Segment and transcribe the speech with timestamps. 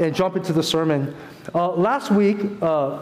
[0.00, 1.14] and jump into the sermon.
[1.54, 3.00] Uh, last week, uh,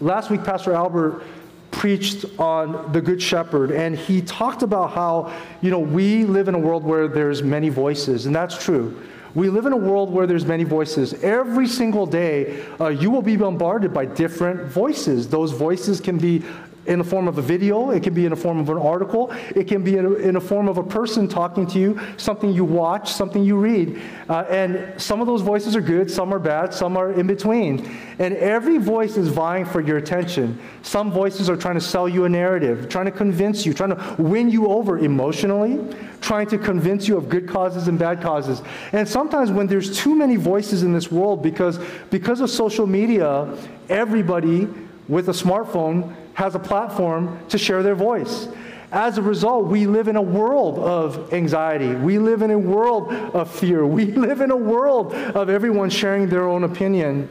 [0.00, 1.22] last week, Pastor Albert
[1.70, 6.54] preached on the Good Shepherd, and he talked about how, you know, we live in
[6.54, 8.96] a world where there's many voices, and that's true.
[9.34, 11.12] We live in a world where there's many voices.
[11.22, 15.28] Every single day, uh, you will be bombarded by different voices.
[15.28, 16.42] Those voices can be
[16.86, 19.32] in the form of a video, it can be in the form of an article,
[19.54, 23.12] it can be in a form of a person talking to you, something you watch,
[23.12, 24.00] something you read.
[24.28, 27.88] Uh, and some of those voices are good, some are bad, some are in between.
[28.18, 30.58] And every voice is vying for your attention.
[30.82, 34.16] Some voices are trying to sell you a narrative, trying to convince you, trying to
[34.18, 38.62] win you over emotionally, trying to convince you of good causes and bad causes.
[38.92, 41.78] And sometimes when there's too many voices in this world because,
[42.10, 43.56] because of social media,
[43.88, 44.68] everybody
[45.08, 48.46] with a smartphone has a platform to share their voice.
[48.92, 51.94] As a result, we live in a world of anxiety.
[51.94, 53.86] We live in a world of fear.
[53.86, 57.28] We live in a world of everyone sharing their own opinion.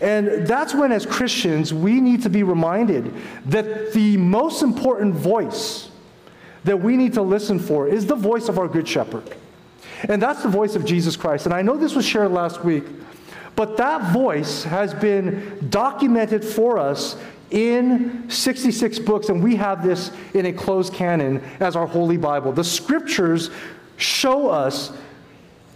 [0.00, 3.14] And that's when, as Christians, we need to be reminded
[3.46, 5.88] that the most important voice
[6.64, 9.36] that we need to listen for is the voice of our Good Shepherd.
[10.08, 11.46] And that's the voice of Jesus Christ.
[11.46, 12.84] And I know this was shared last week,
[13.54, 17.16] but that voice has been documented for us
[17.50, 22.52] in 66 books, and we have this in a closed canon as our Holy Bible.
[22.52, 23.50] The scriptures
[23.96, 24.92] show us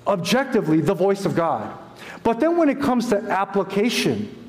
[0.06, 1.77] objectively the voice of God.
[2.22, 4.44] But then when it comes to application,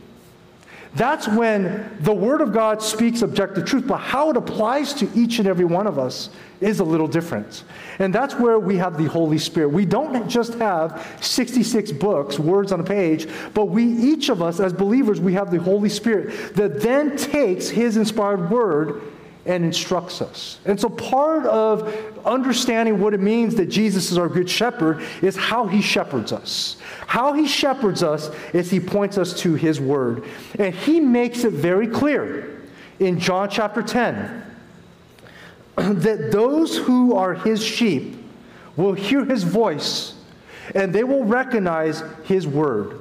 [0.96, 5.40] that's when the Word of God speaks objective truth, but how it applies to each
[5.40, 6.30] and every one of us
[6.62, 7.66] is a little different.
[8.00, 9.70] And that's where we have the Holy Spirit.
[9.70, 14.62] We don't just have 66 books, words on a page, but we, each of us
[14.62, 19.02] as believers, we have the Holy Spirit that then takes His inspired Word
[19.46, 20.60] and instructs us.
[20.66, 21.94] And so, part of
[22.26, 26.78] understanding what it means that Jesus is our good shepherd is how he shepherds us.
[27.08, 30.23] How he shepherds us is he points us to his word.
[30.58, 32.62] And he makes it very clear
[33.00, 34.44] in John chapter 10
[35.76, 38.17] that those who are his sheep
[38.76, 40.16] will hear his voice
[40.73, 43.00] and they will recognize his word.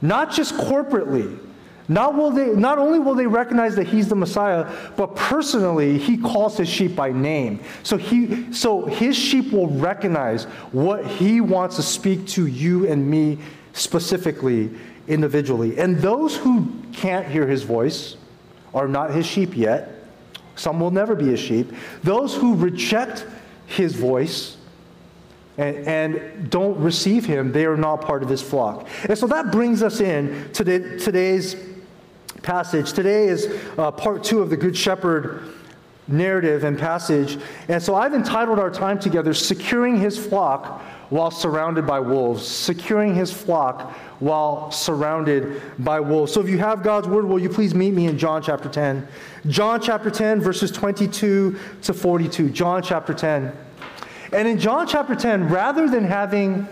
[0.00, 1.38] Not just corporately,
[1.86, 6.16] not, will they, not only will they recognize that he's the Messiah, but personally, he
[6.16, 7.60] calls his sheep by name.
[7.82, 13.08] So, he, so his sheep will recognize what he wants to speak to you and
[13.08, 13.38] me
[13.74, 14.70] specifically,
[15.08, 15.78] individually.
[15.78, 18.16] And those who can't hear his voice
[18.72, 19.90] are not his sheep yet.
[20.56, 21.72] Some will never be his sheep.
[22.02, 23.26] Those who reject
[23.66, 24.56] his voice
[25.56, 28.88] and, and, don't receive him, they are not part of his flock.
[29.08, 31.54] And so that brings us in to the, today's
[32.44, 32.92] passage.
[32.92, 35.42] Today is uh, part two of the Good Shepherd
[36.06, 37.38] narrative and passage.
[37.68, 42.46] And so I've entitled our time together, Securing His Flock While Surrounded by Wolves.
[42.46, 46.32] Securing His Flock While Surrounded by Wolves.
[46.32, 49.08] So if you have God's Word, will you please meet me in John chapter 10?
[49.48, 52.50] John chapter 10, verses 22 to 42.
[52.50, 53.56] John chapter 10.
[54.32, 56.68] And in John chapter 10, rather than having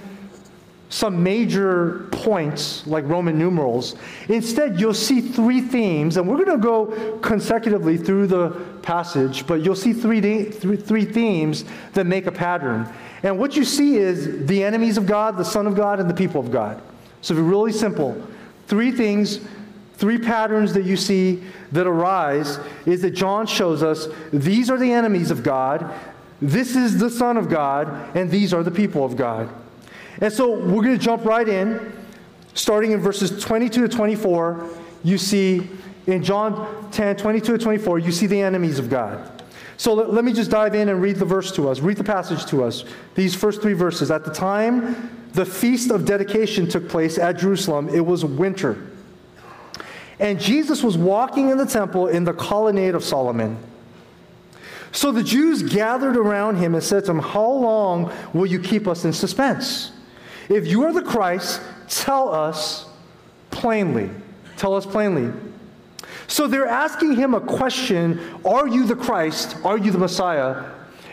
[0.92, 3.96] some major points like Roman numerals.
[4.28, 8.50] Instead, you'll see three themes, and we're going to go consecutively through the
[8.82, 10.20] passage, but you'll see three
[10.50, 11.64] three themes
[11.94, 12.86] that make a pattern.
[13.22, 16.14] And what you see is the enemies of God, the Son of God, and the
[16.14, 16.82] people of God.
[17.22, 18.22] So, really simple.
[18.66, 19.40] Three things,
[19.94, 21.42] three patterns that you see
[21.72, 25.90] that arise is that John shows us these are the enemies of God,
[26.42, 29.48] this is the Son of God, and these are the people of God.
[30.22, 31.92] And so we're going to jump right in.
[32.54, 34.68] Starting in verses 22 to 24,
[35.02, 35.68] you see
[36.06, 39.42] in John 10, 22 to 24, you see the enemies of God.
[39.76, 42.04] So let, let me just dive in and read the verse to us, read the
[42.04, 42.84] passage to us.
[43.16, 44.12] These first three verses.
[44.12, 48.90] At the time the feast of dedication took place at Jerusalem, it was winter.
[50.20, 53.58] And Jesus was walking in the temple in the colonnade of Solomon.
[54.92, 58.86] So the Jews gathered around him and said to him, How long will you keep
[58.86, 59.90] us in suspense?
[60.48, 62.86] If you are the Christ, tell us
[63.50, 64.10] plainly.
[64.56, 65.32] Tell us plainly.
[66.26, 69.56] So they're asking him a question Are you the Christ?
[69.64, 70.64] Are you the Messiah?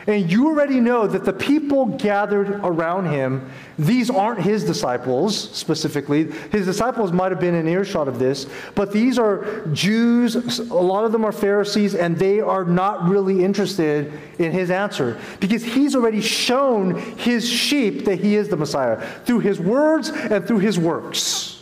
[0.10, 3.48] And you already know that the people gathered around him,
[3.78, 6.32] these aren't his disciples specifically.
[6.52, 10.58] His disciples might have been in earshot of this, but these are Jews.
[10.58, 15.20] A lot of them are Pharisees, and they are not really interested in his answer
[15.40, 20.44] because he's already shown his sheep that he is the Messiah through his words and
[20.44, 21.62] through his works.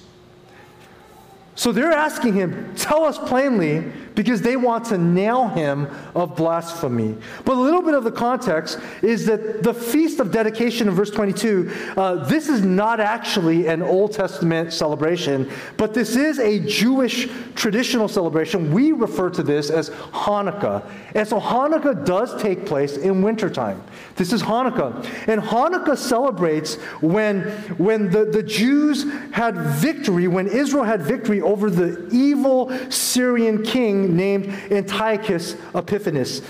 [1.55, 7.15] So they're asking him, Tell us plainly, because they want to nail him of blasphemy.
[7.45, 11.11] But a little bit of the context is that the Feast of Dedication in verse
[11.11, 17.29] 22, uh, this is not actually an Old Testament celebration, but this is a Jewish
[17.53, 18.73] traditional celebration.
[18.73, 20.89] We refer to this as Hanukkah.
[21.13, 23.83] And so Hanukkah does take place in wintertime.
[24.15, 24.95] This is Hanukkah.
[25.27, 27.41] And Hanukkah celebrates when,
[27.77, 34.06] when the, the Jews had victory, when Israel had victory over the evil Syrian king
[34.07, 36.41] named Antiochus Epiphanes.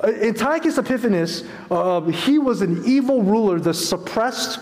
[0.00, 4.60] Uh, Antiochus Epiphanes, uh, he was an evil ruler that suppressed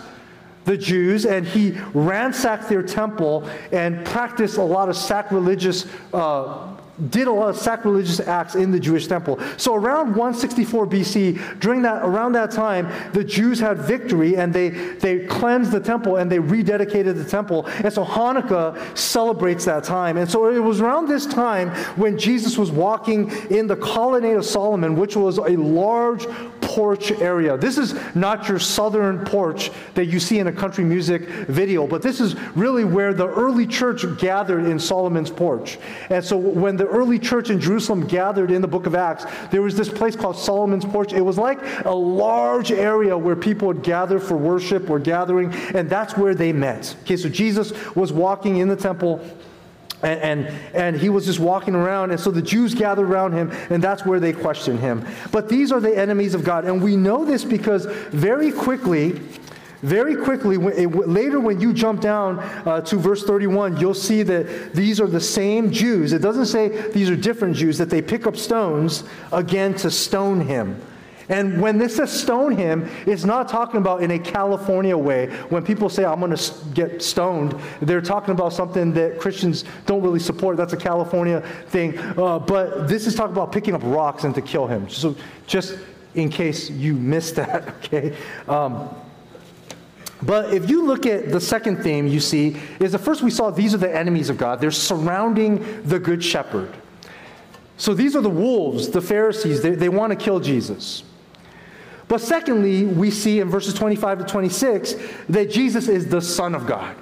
[0.65, 6.77] the Jews and he ransacked their temple and practiced a lot of sacrilegious uh,
[7.11, 9.41] did a lot of sacrilegious acts in the Jewish temple.
[9.57, 14.71] So around 164 BC, during that around that time, the Jews had victory and they
[14.71, 17.67] they cleansed the temple and they rededicated the temple.
[17.67, 20.17] And so Hanukkah celebrates that time.
[20.17, 24.45] And so it was around this time when Jesus was walking in the colonnade of
[24.45, 26.27] Solomon, which was a large
[26.73, 27.55] porch area.
[27.59, 32.01] This is not your southern porch that you see in a country music video, but
[32.01, 35.79] this is really where the early church gathered in Solomon's porch.
[36.09, 39.61] And so when the early church in Jerusalem gathered in the book of Acts, there
[39.61, 41.13] was this place called Solomon's porch.
[41.13, 45.91] It was like a large area where people would gather for worship or gathering, and
[45.91, 46.97] that's where they met.
[47.03, 49.23] Okay, so Jesus was walking in the temple
[50.03, 53.51] and, and, and, he was just walking around, and so the Jews gathered around him,
[53.71, 55.07] and that's where they questioned him.
[55.31, 56.65] But these are the enemies of God.
[56.65, 59.21] And we know this because very quickly,
[59.83, 65.01] very quickly, later when you jump down uh, to verse 31, you'll see that these
[65.01, 66.13] are the same Jews.
[66.13, 69.03] It doesn't say these are different Jews, that they pick up stones
[69.33, 70.81] again to stone him.
[71.29, 75.27] And when this says stone him, it's not talking about in a California way.
[75.49, 80.03] When people say, I'm going to get stoned, they're talking about something that Christians don't
[80.03, 80.57] really support.
[80.57, 81.99] That's a California thing.
[81.99, 84.89] Uh, but this is talking about picking up rocks and to kill him.
[84.89, 85.17] So
[85.47, 85.79] just
[86.15, 88.17] in case you missed that, okay?
[88.49, 88.89] Um,
[90.23, 93.51] but if you look at the second theme you see, is the first we saw
[93.51, 94.61] these are the enemies of God.
[94.61, 96.73] They're surrounding the good shepherd.
[97.77, 99.63] So these are the wolves, the Pharisees.
[99.63, 101.03] They, they want to kill Jesus.
[102.13, 104.97] But secondly, we see in verses 25 to 26
[105.31, 106.95] that Jesus is the Son of God.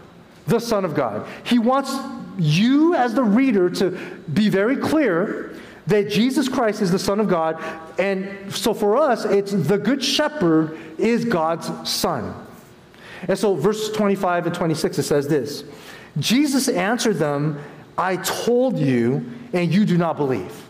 [0.47, 1.27] The Son of God.
[1.43, 1.93] He wants
[2.39, 3.99] you, as the reader, to
[4.33, 5.57] be very clear
[5.89, 7.61] that Jesus Christ is the Son of God.
[7.99, 12.33] And so for us, it's the Good Shepherd is God's Son.
[13.27, 15.65] And so, verses 25 and 26, it says this
[16.21, 17.61] Jesus answered them,
[17.99, 20.70] I told you, and you do not believe.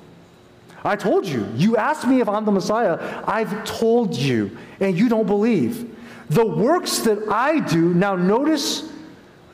[0.84, 1.46] I told you.
[1.54, 3.22] You asked me if I'm the Messiah.
[3.26, 5.96] I've told you, and you don't believe.
[6.30, 8.90] The works that I do, now notice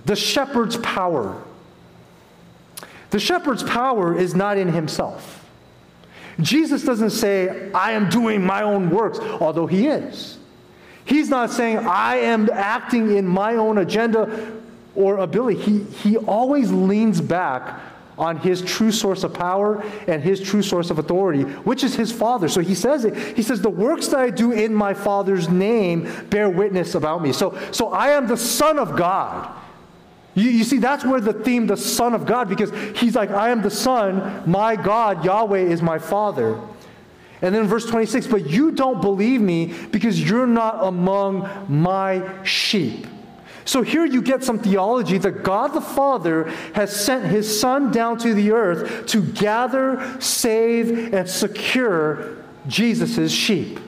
[0.04, 1.42] the shepherd's power.
[3.10, 5.44] The shepherd's power is not in himself.
[6.40, 10.38] Jesus doesn't say, I am doing my own works, although he is.
[11.04, 14.52] He's not saying, I am acting in my own agenda
[14.94, 15.60] or ability.
[15.60, 17.80] He, he always leans back
[18.18, 22.10] on his true source of power and his true source of authority, which is his
[22.10, 22.48] Father.
[22.48, 23.14] So he says it.
[23.36, 27.32] He says, The works that I do in my Father's name bear witness about me.
[27.32, 29.54] So, so I am the Son of God.
[30.34, 33.50] You, you see, that's where the theme, the Son of God, because he's like, I
[33.50, 36.60] am the Son, my God, Yahweh is my Father.
[37.42, 43.06] And then verse 26, but you don't believe me because you're not among my sheep.
[43.66, 48.16] So here you get some theology that God the Father has sent his Son down
[48.18, 52.36] to the earth to gather, save, and secure
[52.68, 53.80] Jesus' sheep.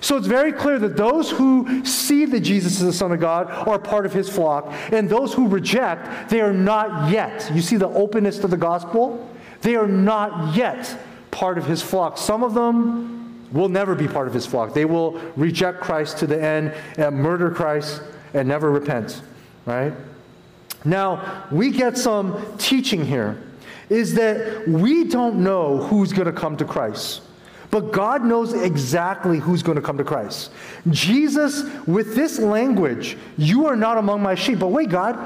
[0.00, 3.50] So it's very clear that those who see that Jesus is the Son of God
[3.68, 7.50] are part of his flock, and those who reject, they are not yet.
[7.54, 9.28] You see the openness to the gospel?
[9.60, 10.98] They are not yet
[11.30, 12.18] part of his flock.
[12.18, 14.74] Some of them will never be part of his flock.
[14.74, 18.02] They will reject Christ to the end and murder Christ
[18.34, 19.22] and never repent,
[19.66, 19.92] right?
[20.84, 23.42] Now, we get some teaching here
[23.88, 27.22] is that we don't know who's going to come to Christ.
[27.70, 30.50] But God knows exactly who's going to come to Christ.
[30.88, 34.58] Jesus, with this language, you are not among my sheep.
[34.58, 35.18] But wait, God,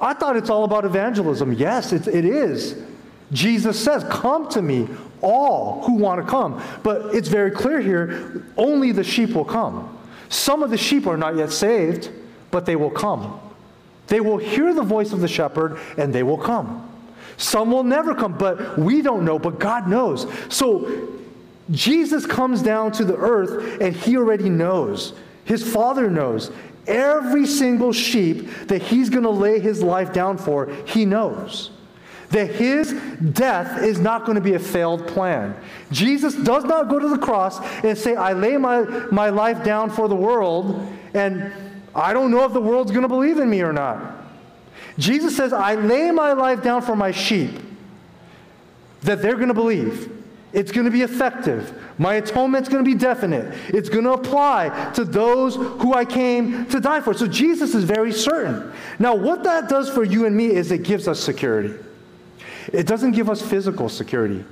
[0.00, 1.52] I thought it's all about evangelism.
[1.52, 2.82] Yes, it, it is.
[3.32, 4.88] Jesus says, Come to me,
[5.20, 6.62] all who want to come.
[6.82, 9.98] But it's very clear here only the sheep will come.
[10.30, 12.10] Some of the sheep are not yet saved
[12.54, 13.40] but they will come.
[14.06, 16.88] They will hear the voice of the shepherd and they will come.
[17.36, 20.24] Some will never come, but we don't know, but God knows.
[20.48, 21.08] So
[21.72, 25.14] Jesus comes down to the earth and he already knows.
[25.44, 26.52] His father knows.
[26.86, 31.72] Every single sheep that he's going to lay his life down for, he knows.
[32.34, 32.92] that his
[33.32, 35.54] death is not going to be a failed plan.
[35.92, 38.80] Jesus does not go to the cross and say, I lay my,
[39.12, 40.84] my life down for the world,
[41.14, 41.52] and
[41.94, 44.24] I don't know if the world's going to believe in me or not.
[44.98, 47.50] Jesus says, I lay my life down for my sheep,
[49.02, 50.10] that they're going to believe.
[50.52, 51.76] It's going to be effective.
[51.98, 53.52] My atonement's going to be definite.
[53.68, 57.12] It's going to apply to those who I came to die for.
[57.12, 58.72] So Jesus is very certain.
[59.00, 61.74] Now, what that does for you and me is it gives us security.
[62.72, 64.44] It doesn't give us physical security.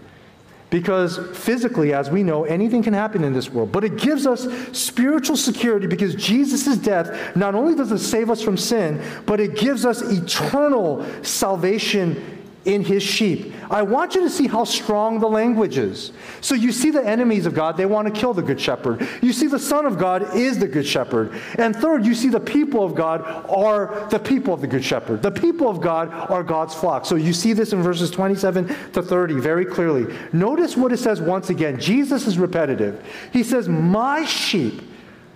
[0.72, 3.70] Because physically, as we know, anything can happen in this world.
[3.70, 8.40] But it gives us spiritual security because Jesus' death not only does it save us
[8.40, 13.52] from sin, but it gives us eternal salvation in his sheep.
[13.70, 16.12] I want you to see how strong the language is.
[16.40, 19.06] So you see the enemies of God, they want to kill the good shepherd.
[19.20, 21.32] You see the Son of God is the good shepherd.
[21.58, 25.22] And third, you see the people of God are the people of the good shepherd.
[25.22, 27.04] The people of God are God's flock.
[27.06, 30.14] So you see this in verses 27 to 30 very clearly.
[30.32, 31.80] Notice what it says once again.
[31.80, 33.04] Jesus is repetitive.
[33.32, 34.82] He says, My sheep.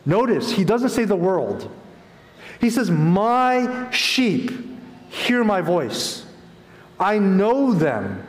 [0.05, 1.69] Notice, he doesn't say the world.
[2.61, 4.53] He says, My sheep
[5.09, 6.26] hear my voice.
[6.99, 8.25] I know them.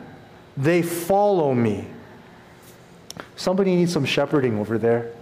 [0.56, 1.88] They follow me.
[3.36, 5.14] Somebody needs some shepherding over there.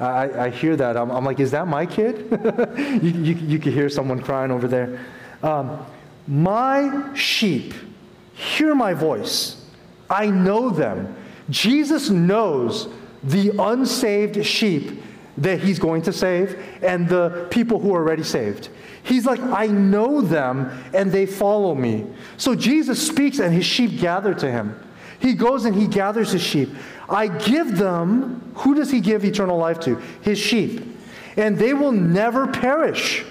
[0.00, 0.96] I, I hear that.
[0.96, 2.26] I'm, I'm, like, is that my kid?
[3.02, 4.98] you, you, you can hear someone crying over there.
[5.42, 5.84] Um,
[6.26, 7.74] my sheep
[8.34, 9.64] hear my voice.
[10.10, 11.14] I know them.
[11.50, 12.88] Jesus knows
[13.22, 15.02] the unsaved sheep
[15.38, 18.68] that he's going to save and the people who are already saved.
[19.02, 22.06] He's like, I know them and they follow me.
[22.36, 24.78] So Jesus speaks and his sheep gather to him.
[25.18, 26.70] He goes and he gathers his sheep.
[27.08, 29.96] I give them, who does he give eternal life to?
[30.22, 30.82] His sheep.
[31.36, 33.24] And they will never perish.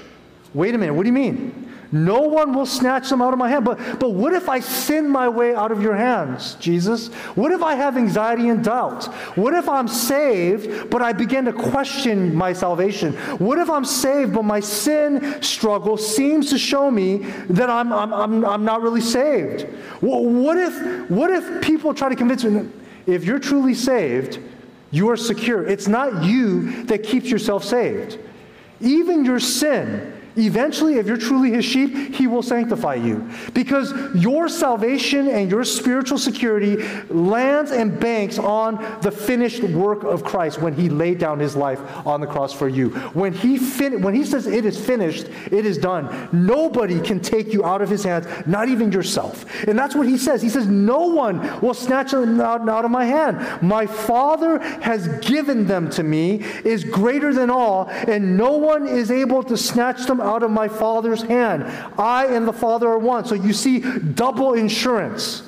[0.53, 1.60] Wait a minute, what do you mean?
[1.91, 3.65] No one will snatch them out of my hand.
[3.65, 7.09] But, but what if I sin my way out of your hands, Jesus?
[7.35, 9.05] What if I have anxiety and doubt?
[9.35, 13.13] What if I'm saved, but I begin to question my salvation?
[13.39, 17.17] What if I'm saved, but my sin struggle seems to show me
[17.49, 19.63] that I'm, I'm, I'm, I'm not really saved?
[19.99, 22.69] What if, what if people try to convince me,
[23.05, 24.39] if you're truly saved,
[24.91, 25.65] you are secure?
[25.67, 28.17] It's not you that keeps yourself saved.
[28.79, 33.29] Even your sin Eventually, if you're truly his sheep, he will sanctify you.
[33.53, 36.77] Because your salvation and your spiritual security
[37.09, 41.81] lands and banks on the finished work of Christ when he laid down his life
[42.05, 42.89] on the cross for you.
[43.13, 46.29] When he, fin- when he says it is finished, it is done.
[46.31, 49.45] Nobody can take you out of his hands, not even yourself.
[49.67, 50.41] And that's what he says.
[50.41, 53.61] He says, No one will snatch them out, out of my hand.
[53.61, 59.11] My Father has given them to me, is greater than all, and no one is
[59.11, 61.63] able to snatch them out of my Father's hand.
[61.99, 63.25] I and the Father are one.
[63.25, 65.43] So you see double insurance.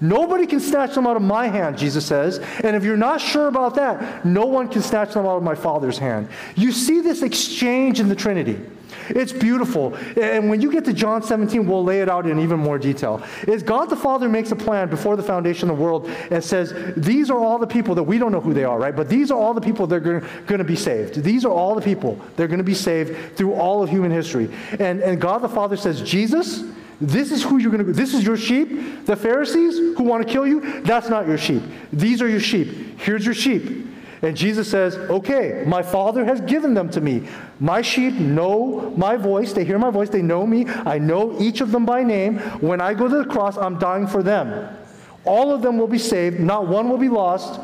[0.00, 2.38] Nobody can snatch them out of my hand, Jesus says.
[2.62, 5.54] And if you're not sure about that, no one can snatch them out of my
[5.54, 6.28] Father's hand.
[6.54, 8.60] You see this exchange in the Trinity.
[9.08, 9.94] It's beautiful.
[10.20, 13.22] And when you get to John 17, we'll lay it out in even more detail.
[13.46, 16.74] Is God the Father makes a plan before the foundation of the world and says,
[16.96, 18.94] These are all the people that we don't know who they are, right?
[18.94, 21.22] But these are all the people that are going to be saved.
[21.22, 24.10] These are all the people that are going to be saved through all of human
[24.10, 24.50] history.
[24.78, 26.64] And, and God the Father says, Jesus,
[27.00, 29.04] this is who you're going to This is your sheep.
[29.06, 31.62] The Pharisees who want to kill you, that's not your sheep.
[31.92, 32.98] These are your sheep.
[32.98, 33.86] Here's your sheep.
[34.22, 37.28] And Jesus says, Okay, my Father has given them to me.
[37.60, 39.52] My sheep know my voice.
[39.52, 40.08] They hear my voice.
[40.08, 40.66] They know me.
[40.68, 42.38] I know each of them by name.
[42.60, 44.76] When I go to the cross, I'm dying for them.
[45.24, 46.40] All of them will be saved.
[46.40, 47.60] Not one will be lost.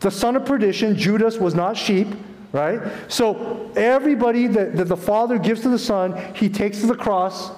[0.00, 2.08] The son of perdition, Judas, was not sheep,
[2.52, 2.80] right?
[3.08, 7.52] So everybody that, that the Father gives to the Son, he takes to the cross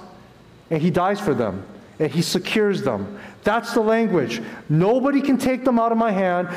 [0.70, 1.64] and he dies for them
[1.98, 3.18] and he secures them.
[3.44, 4.42] That's the language.
[4.68, 6.48] Nobody can take them out of my hand.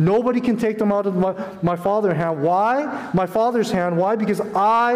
[0.00, 2.42] Nobody can take them out of my, my father's hand.
[2.42, 3.10] Why?
[3.12, 3.98] My father's hand.
[3.98, 4.16] Why?
[4.16, 4.94] Because I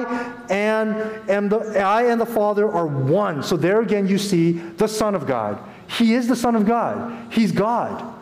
[0.48, 0.96] and
[1.28, 3.42] am the I and the Father are one.
[3.42, 5.58] So there again you see the Son of God.
[5.88, 7.30] He is the Son of God.
[7.30, 8.14] He's God.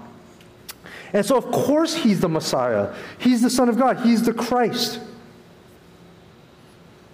[1.13, 2.93] And so of course he's the Messiah.
[3.17, 4.01] He's the Son of God.
[4.01, 4.99] He's the Christ.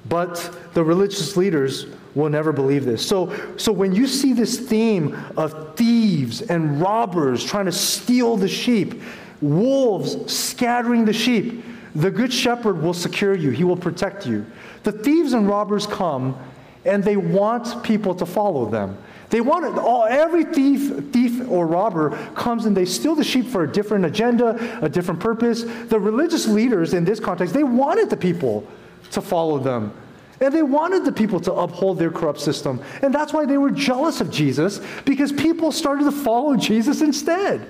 [0.08, 3.06] But the religious leaders will never believe this.
[3.06, 8.48] So, so when you see this theme of thieves and robbers trying to steal the
[8.48, 9.02] sheep,
[9.40, 11.64] wolves scattering the sheep.
[11.95, 14.47] The good shepherd will secure you, he will protect you.
[14.85, 16.38] The thieves and robbers come
[16.85, 18.97] and they want people to follow them.
[19.30, 23.47] They want it, all, every thief, thief or robber comes and they steal the sheep
[23.47, 25.64] for a different agenda, a different purpose.
[25.64, 28.66] The religious leaders in this context, they wanted the people
[29.11, 29.92] to follow them.
[30.40, 32.80] And they wanted the people to uphold their corrupt system.
[33.02, 37.68] And that's why they were jealous of Jesus, because people started to follow Jesus instead.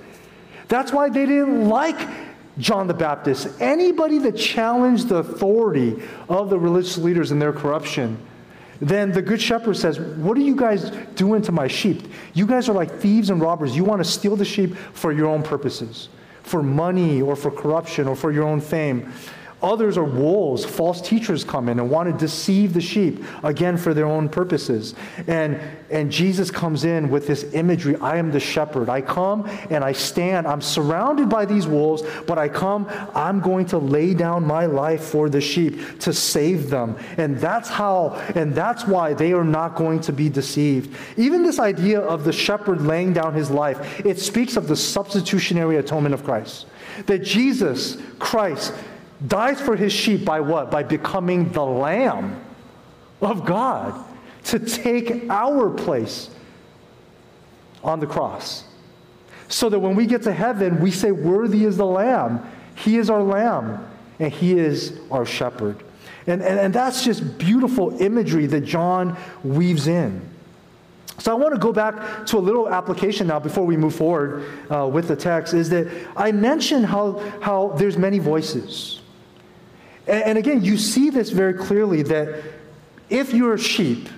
[0.69, 1.99] That's why they didn't like
[2.59, 3.49] John the Baptist.
[3.61, 8.19] Anybody that challenged the authority of the religious leaders and their corruption,
[8.81, 12.09] then the good shepherd says, What are you guys doing to my sheep?
[12.35, 13.75] You guys are like thieves and robbers.
[13.75, 16.09] You want to steal the sheep for your own purposes,
[16.43, 19.13] for money or for corruption or for your own fame.
[19.61, 20.65] Others are wolves.
[20.65, 24.95] False teachers come in and want to deceive the sheep, again, for their own purposes.
[25.27, 25.61] And,
[25.91, 28.89] and Jesus comes in with this imagery I am the shepherd.
[28.89, 30.47] I come and I stand.
[30.47, 35.03] I'm surrounded by these wolves, but I come, I'm going to lay down my life
[35.03, 36.97] for the sheep to save them.
[37.17, 40.97] And that's how, and that's why they are not going to be deceived.
[41.17, 45.79] Even this idea of the shepherd laying down his life, it speaks of the substitutionary
[45.79, 46.67] atonement of Christ.
[47.07, 48.73] That Jesus, Christ,
[49.27, 50.71] dies for his sheep by what?
[50.71, 52.41] By becoming the Lamb
[53.21, 54.05] of God
[54.45, 56.31] to take our place
[57.83, 58.65] on the cross.
[59.49, 62.49] So that when we get to heaven, we say, Worthy is the Lamb.
[62.77, 63.85] He is our Lamb,
[64.19, 65.83] and He is our shepherd.
[66.27, 70.21] And, and, and that's just beautiful imagery that John weaves in.
[71.19, 74.45] So I want to go back to a little application now before we move forward
[74.71, 75.53] uh, with the text.
[75.53, 78.98] Is that I mentioned how, how there's many voices.
[80.09, 82.43] And, again, you see this very clearly that
[83.11, 84.09] if you're a sheep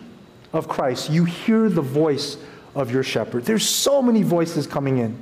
[0.53, 2.37] of Christ, you hear the voice
[2.75, 3.45] of your shepherd.
[3.45, 5.21] There's so many voices coming in.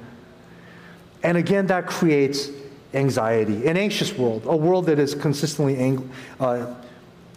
[1.23, 2.51] And again, that creates
[2.95, 6.75] anxiety, an anxious world, a world that is consistently ang- uh,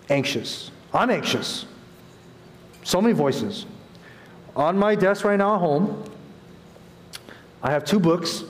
[0.09, 0.71] anxious.
[0.93, 1.65] I'm anxious.
[2.83, 3.65] So many voices.
[4.55, 6.03] On my desk right now at home,
[7.63, 8.43] I have two books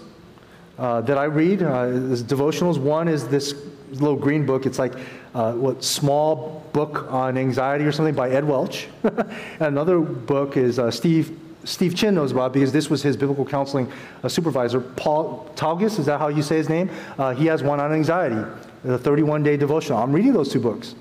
[0.80, 1.62] uh, that I read.
[1.62, 1.86] Uh,
[2.26, 2.80] devotionals.
[2.80, 3.54] One is this
[3.92, 4.66] little green book.
[4.66, 4.94] It's like
[5.36, 8.88] uh, what small book on anxiety or something by Ed Welch.
[9.60, 13.92] Another book is uh, Steve Steve Chin knows about because this was his biblical counseling
[14.24, 14.82] uh, supervisor.
[14.82, 16.90] Paul Tautges, is that how you say his name?
[17.18, 18.44] Uh, he has one on anxiety,
[18.84, 20.00] the 31 day devotional.
[20.00, 20.96] I'm reading those two books.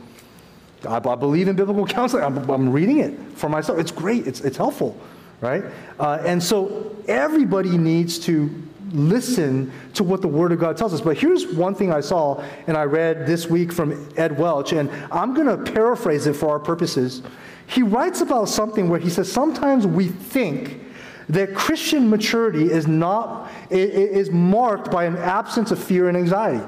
[0.86, 2.24] I, I believe in biblical counseling.
[2.24, 3.78] I'm, I'm, reading it for myself.
[3.78, 4.26] It's great.
[4.26, 4.98] It's, it's helpful,
[5.40, 5.64] right?
[5.98, 8.50] Uh, and so everybody needs to
[8.92, 11.00] listen to what the Word of God tells us.
[11.00, 14.90] But here's one thing I saw and I read this week from Ed Welch, and
[15.12, 17.22] I'm going to paraphrase it for our purposes.
[17.66, 20.80] He writes about something where he says sometimes we think
[21.28, 26.64] that Christian maturity is not is marked by an absence of fear and anxiety.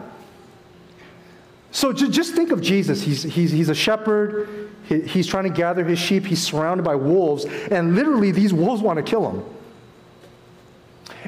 [1.73, 3.03] So just think of Jesus.
[3.03, 4.71] He's, he's, he's a shepherd.
[4.85, 6.27] He's trying to gather his sheep.
[6.27, 7.47] He's surrounded by wolves.
[7.47, 9.43] And literally, these wolves want to kill him.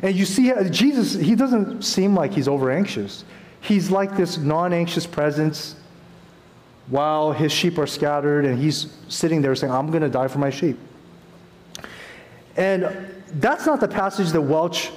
[0.02, 3.24] And you see, uh, Jesus, he doesn't seem like he's over anxious.
[3.60, 5.76] He's like this non anxious presence
[6.88, 10.38] while his sheep are scattered, and he's sitting there saying, I'm going to die for
[10.38, 10.78] my sheep.
[12.56, 14.90] And that's not the passage that Welch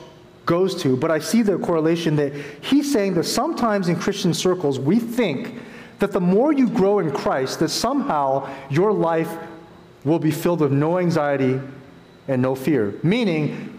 [0.46, 4.80] goes to, but I see the correlation that he's saying that sometimes in Christian circles,
[4.80, 5.56] we think
[6.00, 9.36] that the more you grow in Christ, that somehow your life
[10.04, 11.60] will be filled with no anxiety
[12.28, 12.96] and no fear.
[13.04, 13.77] Meaning,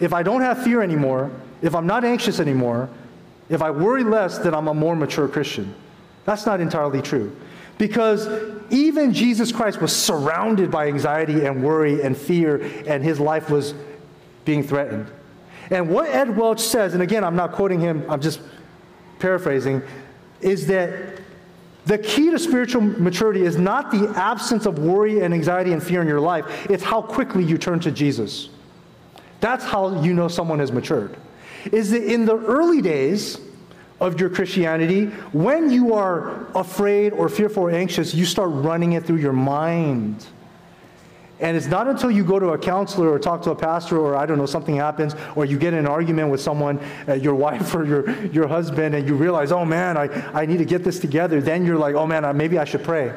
[0.00, 1.30] if I don't have fear anymore,
[1.62, 2.88] if I'm not anxious anymore,
[3.48, 5.74] if I worry less, then I'm a more mature Christian.
[6.24, 7.34] That's not entirely true.
[7.78, 8.28] Because
[8.70, 13.74] even Jesus Christ was surrounded by anxiety and worry and fear, and his life was
[14.44, 15.10] being threatened.
[15.70, 18.40] And what Ed Welch says, and again, I'm not quoting him, I'm just
[19.18, 19.82] paraphrasing,
[20.40, 21.20] is that
[21.86, 26.00] the key to spiritual maturity is not the absence of worry and anxiety and fear
[26.00, 28.48] in your life, it's how quickly you turn to Jesus.
[29.40, 31.16] That's how you know someone has matured.
[31.72, 33.38] Is that in the early days
[34.00, 39.04] of your Christianity, when you are afraid or fearful or anxious, you start running it
[39.04, 40.26] through your mind.
[41.38, 44.16] And it's not until you go to a counselor or talk to a pastor or
[44.16, 47.34] I don't know, something happens, or you get in an argument with someone, uh, your
[47.34, 50.82] wife or your, your husband, and you realize, oh man, I, I need to get
[50.82, 53.12] this together, then you're like, oh man, maybe I should pray.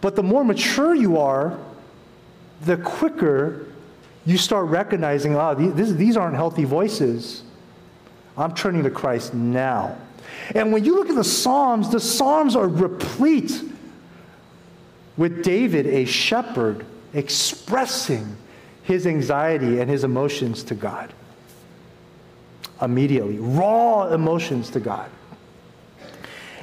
[0.00, 1.58] But the more mature you are,
[2.62, 3.66] the quicker
[4.26, 7.44] you start recognizing, ah, oh, these, these aren't healthy voices.
[8.36, 9.96] I'm turning to Christ now.
[10.54, 13.62] And when you look at the Psalms, the Psalms are replete
[15.16, 16.84] with David, a shepherd,
[17.14, 18.36] expressing
[18.82, 21.12] his anxiety and his emotions to God.
[22.82, 25.08] Immediately, raw emotions to God.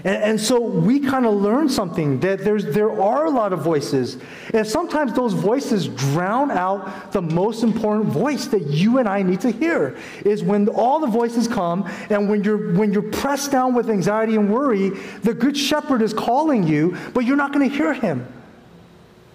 [0.03, 3.61] And, and so we kind of learn something that there's, there are a lot of
[3.61, 4.17] voices.
[4.53, 9.41] And sometimes those voices drown out the most important voice that you and I need
[9.41, 13.73] to hear is when all the voices come and when you're, when you're pressed down
[13.73, 14.89] with anxiety and worry,
[15.21, 18.27] the good shepherd is calling you, but you're not going to hear him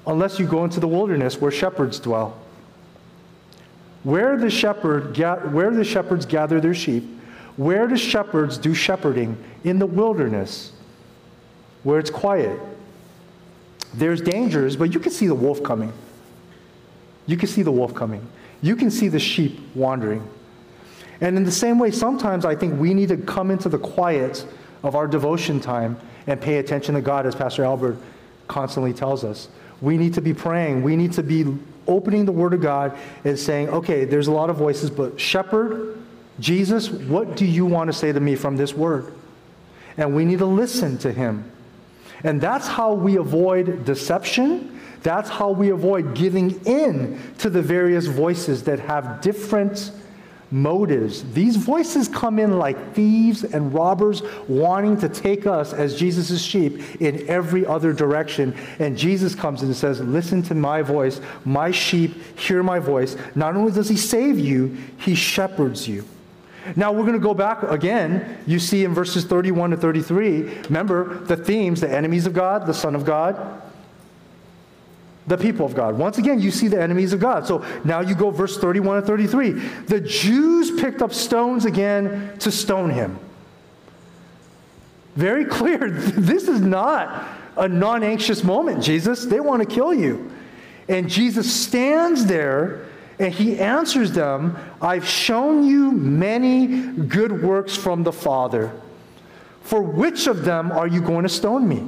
[0.07, 2.39] unless you go into the wilderness where shepherds dwell.
[4.05, 5.19] Where the, shepherd,
[5.53, 7.18] where the shepherds gather their sheep,
[7.59, 9.37] where do shepherds do shepherding?
[9.65, 10.73] In the wilderness,
[11.83, 12.59] where it's quiet.
[13.93, 15.93] There's dangers, but you can see the wolf coming.
[17.27, 18.27] You can see the wolf coming.
[18.63, 20.27] You can see the sheep wandering.
[21.21, 24.47] And in the same way, sometimes I think we need to come into the quiet
[24.85, 27.99] of our devotion time and pay attention to God, as Pastor Albert
[28.47, 29.49] constantly tells us.
[29.81, 30.85] We need to be praying.
[30.85, 34.49] We need to be opening the Word of God and saying, okay, there's a lot
[34.49, 35.99] of voices, but shepherd,
[36.41, 39.13] Jesus, what do you want to say to me from this word?
[39.97, 41.51] And we need to listen to him.
[42.23, 44.81] And that's how we avoid deception.
[45.03, 49.93] That's how we avoid giving in to the various voices that have different
[50.51, 51.31] motives.
[51.33, 57.01] These voices come in like thieves and robbers wanting to take us as Jesus' sheep
[57.01, 58.55] in every other direction.
[58.79, 61.21] And Jesus comes and says, Listen to my voice.
[61.45, 63.17] My sheep hear my voice.
[63.35, 66.05] Not only does he save you, he shepherds you.
[66.77, 68.39] Now we're going to go back again.
[68.47, 72.75] You see in verses 31 to 33, remember the themes the enemies of God, the
[72.75, 73.63] Son of God,
[75.27, 75.97] the people of God.
[75.97, 77.47] Once again, you see the enemies of God.
[77.47, 79.53] So now you go verse 31 to 33.
[79.53, 83.19] The Jews picked up stones again to stone him.
[85.15, 85.91] Very clear.
[85.91, 89.25] This is not a non anxious moment, Jesus.
[89.27, 90.31] They want to kill you.
[90.89, 92.88] And Jesus stands there
[93.19, 98.73] and he answers them, I've shown you many good works from the Father.
[99.63, 101.85] For which of them are you going to stone me?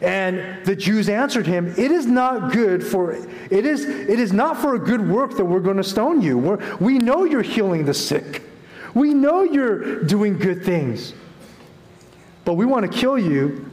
[0.00, 4.58] And the Jews answered him, It is not good for it is it is not
[4.58, 6.38] for a good work that we're going to stone you.
[6.38, 8.42] We're, we know you're healing the sick.
[8.94, 11.14] We know you're doing good things.
[12.44, 13.70] But we want to kill you,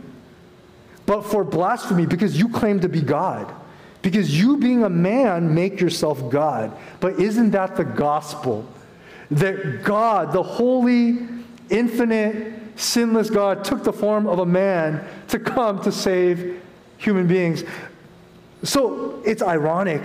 [1.06, 3.54] but for blasphemy, because you claim to be God.
[4.06, 6.78] Because you, being a man, make yourself God.
[7.00, 8.64] But isn't that the gospel?
[9.32, 11.28] That God, the holy,
[11.72, 16.62] infinite, sinless God, took the form of a man to come to save
[17.00, 17.64] human beings.
[18.62, 20.04] So it's ironic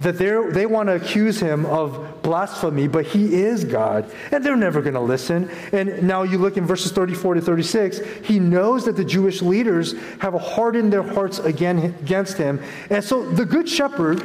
[0.00, 4.80] that they want to accuse him of blasphemy, but he is God, and they're never
[4.80, 5.50] going to listen.
[5.72, 9.94] And now you look in verses 34 to 36, he knows that the Jewish leaders
[10.20, 12.62] have hardened their hearts again against him.
[12.88, 14.24] And so the good shepherd,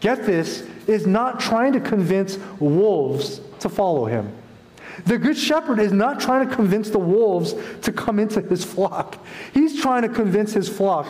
[0.00, 4.32] get this, is not trying to convince wolves to follow him.
[5.06, 9.24] The good shepherd is not trying to convince the wolves to come into his flock.
[9.52, 11.06] He's trying to convince his flock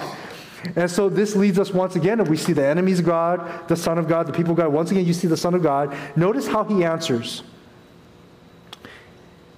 [0.76, 3.76] and so this leads us once again, if we see the enemies of God, the
[3.76, 5.96] Son of God, the people of God, once again, you see the Son of God.
[6.16, 7.42] Notice how he answers.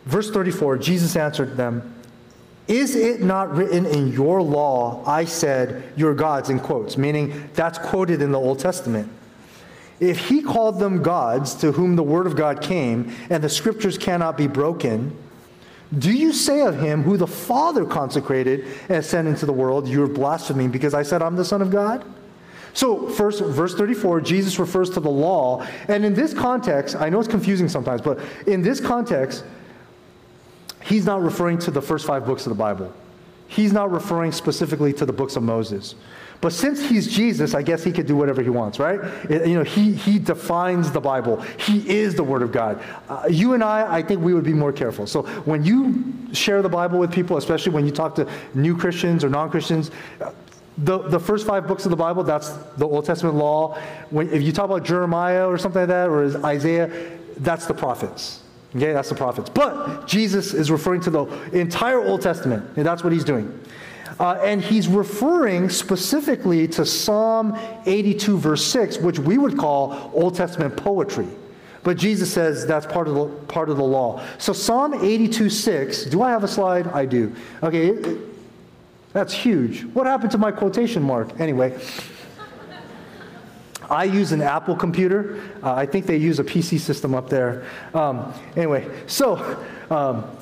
[0.05, 1.95] Verse 34 Jesus answered them,
[2.69, 7.79] Is it not written in your law, I said, your gods, in quotes, meaning that's
[7.79, 9.11] quoted in the Old Testament.
[9.99, 13.97] If he called them gods to whom the word of God came, and the scriptures
[13.97, 15.17] cannot be broken,
[15.99, 20.09] do you say of him who the Father consecrated and sent into the world, you're
[20.09, 22.05] blaspheming because I said I'm the Son of God?
[22.75, 25.67] So, first, verse 34, Jesus refers to the law.
[25.89, 29.45] And in this context, I know it's confusing sometimes, but in this context,
[30.83, 32.93] he's not referring to the first five books of the Bible.
[33.49, 35.95] He's not referring specifically to the books of Moses.
[36.41, 39.01] But since he's Jesus, I guess he could do whatever he wants, right?
[39.31, 41.41] You know, he, he defines the Bible.
[41.59, 42.83] He is the Word of God.
[43.09, 45.07] Uh, you and I, I think we would be more careful.
[45.07, 49.25] So when you share the Bible with people, especially when you talk to new Christians
[49.25, 49.91] or non-Christians,
[50.79, 53.79] the, the first five books of the Bible, that's the Old Testament law.
[54.11, 56.91] When, if you talk about Jeremiah or something like that, or Isaiah,
[57.39, 58.43] that's the prophets.
[58.75, 59.49] Okay, that's the prophets.
[59.49, 63.59] But Jesus is referring to the entire Old Testament, and that's what he's doing.
[64.19, 70.35] Uh, and he's referring specifically to Psalm 82, verse 6, which we would call Old
[70.35, 71.27] Testament poetry.
[71.83, 74.25] But Jesus says that's part of the, part of the law.
[74.39, 76.89] So Psalm 82, 6, do I have a slide?
[76.89, 77.35] I do.
[77.63, 78.19] Okay,
[79.13, 79.85] that's huge.
[79.85, 81.39] What happened to my quotation mark?
[81.39, 81.79] Anyway.
[83.89, 85.41] I use an Apple computer.
[85.63, 87.65] Uh, I think they use a PC system up there.
[87.95, 89.37] Um, anyway, so
[89.91, 90.36] um,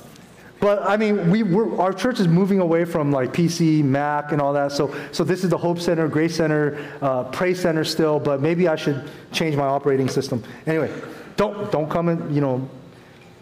[0.65, 1.43] but I mean, we,
[1.77, 4.73] our church is moving away from like PC, Mac, and all that.
[4.73, 8.19] So, so this is the Hope Center, Grace Center, uh, Pray Center still.
[8.19, 10.43] But maybe I should change my operating system.
[10.67, 10.91] Anyway,
[11.37, 12.71] don't don't come and, You know,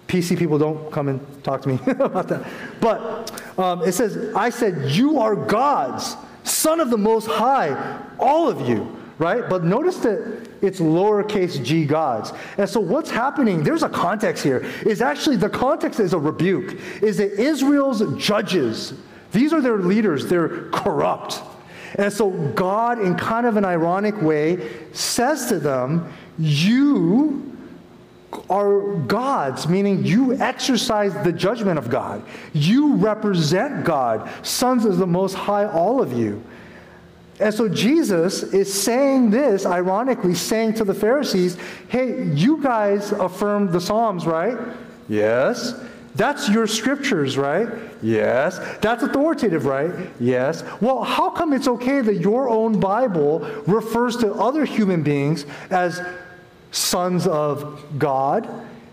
[0.09, 2.45] PC people don't come and talk to me about that.
[2.81, 8.49] But um, it says, I said, You are gods, Son of the Most High, all
[8.49, 9.49] of you, right?
[9.49, 12.33] But notice that it's lowercase g gods.
[12.59, 16.77] And so what's happening, there's a context here, is actually the context is a rebuke,
[17.01, 18.95] is that Israel's judges,
[19.31, 21.41] these are their leaders, they're corrupt.
[21.95, 27.57] And so God, in kind of an ironic way, says to them, You
[28.51, 32.25] are gods, meaning you exercise the judgment of God.
[32.55, 36.43] You represent God, sons of the Most High, all of you.
[37.43, 41.57] And so Jesus is saying this, ironically, saying to the Pharisees,
[41.89, 44.57] hey, you guys affirm the Psalms, right?
[45.09, 45.75] Yes.
[46.15, 47.69] That's your scriptures, right?
[48.01, 48.59] Yes.
[48.81, 50.11] That's authoritative, right?
[50.21, 50.63] Yes.
[50.81, 56.01] Well, how come it's okay that your own Bible refers to other human beings as
[56.71, 58.49] sons of God,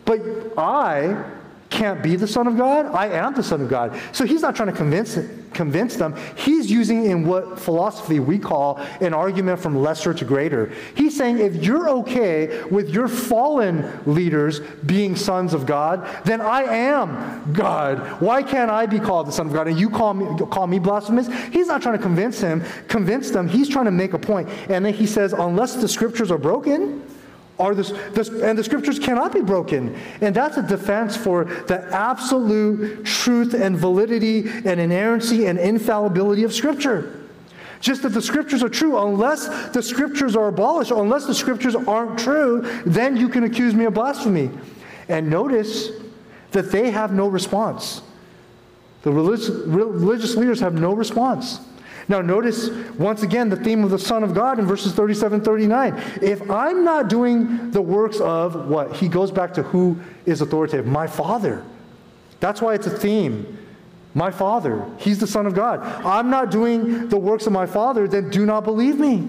[0.05, 0.21] but
[0.57, 1.23] I
[1.69, 2.87] can't be the Son of God.
[2.87, 3.99] I am the Son of God.
[4.11, 5.19] So he's not trying to convince,
[5.53, 6.15] convince them.
[6.35, 10.71] He's using in what philosophy we call an argument from lesser to greater.
[10.95, 16.63] He's saying if you're okay with your fallen leaders being sons of God, then I
[16.63, 18.21] am God.
[18.21, 19.67] Why can't I be called the Son of God?
[19.67, 21.27] And you call me, call me blasphemous?
[21.51, 23.47] He's not trying to convince him, convince them.
[23.47, 24.49] He's trying to make a point.
[24.69, 27.03] And then he says, unless the scriptures are broken,
[27.59, 29.95] are this, this, and the scriptures cannot be broken.
[30.21, 36.53] And that's a defense for the absolute truth and validity and inerrancy and infallibility of
[36.53, 37.15] Scripture.
[37.81, 38.97] Just that the scriptures are true.
[38.97, 43.85] Unless the scriptures are abolished, unless the scriptures aren't true, then you can accuse me
[43.85, 44.49] of blasphemy.
[45.07, 45.89] And notice
[46.51, 48.01] that they have no response.
[49.03, 51.59] The religious, religious leaders have no response.
[52.09, 56.03] Now, notice once again the theme of the Son of God in verses 37 39.
[56.23, 58.95] If I'm not doing the works of what?
[58.95, 60.87] He goes back to who is authoritative?
[60.87, 61.63] My Father.
[62.39, 63.59] That's why it's a theme.
[64.15, 64.83] My Father.
[64.97, 65.81] He's the Son of God.
[66.03, 69.27] I'm not doing the works of my Father, then do not believe me.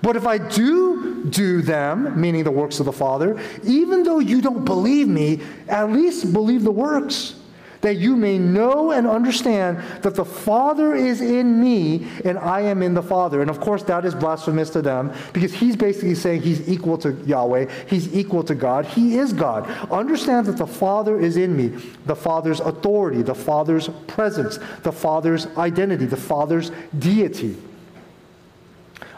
[0.00, 4.40] But if I do do them, meaning the works of the Father, even though you
[4.40, 7.34] don't believe me, at least believe the works
[7.82, 12.82] that you may know and understand that the Father is in me and I am
[12.82, 13.42] in the Father.
[13.42, 17.12] And of course, that is blasphemous to them because he's basically saying he's equal to
[17.26, 19.68] Yahweh, he's equal to God, he is God.
[19.90, 21.68] Understand that the Father is in me,
[22.06, 27.56] the Father's authority, the Father's presence, the Father's identity, the Father's deity.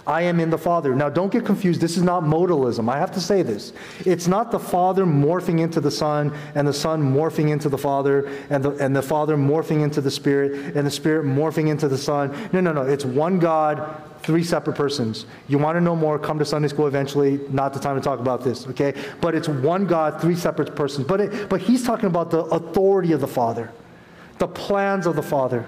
[0.07, 0.95] I am in the Father.
[0.95, 1.81] Now, don't get confused.
[1.81, 2.93] This is not modalism.
[2.93, 3.73] I have to say this.
[4.05, 8.29] It's not the Father morphing into the Son and the Son morphing into the Father
[8.51, 11.97] and the, and the Father morphing into the Spirit and the Spirit morphing into the
[11.97, 12.31] Son.
[12.53, 12.83] No, no, no.
[12.83, 15.25] It's one God, three separate persons.
[15.49, 17.41] You want to know more, come to Sunday school eventually.
[17.49, 18.93] Not the time to talk about this, okay?
[19.23, 21.07] But it's one God, three separate persons.
[21.07, 23.73] But, it, but he's talking about the authority of the Father,
[24.39, 25.65] the plans of the Father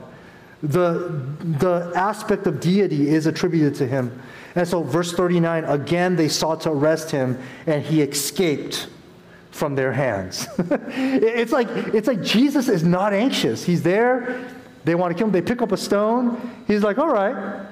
[0.63, 1.23] the,
[1.59, 4.21] the aspect of deity is attributed to him.
[4.55, 8.89] And so, verse 39 again, they sought to arrest him, and he escaped
[9.51, 10.47] from their hands.
[10.59, 13.65] it's, like, it's like Jesus is not anxious.
[13.65, 14.49] He's there.
[14.85, 15.33] They want to kill him.
[15.33, 16.65] They pick up a stone.
[16.67, 17.67] He's like, all right,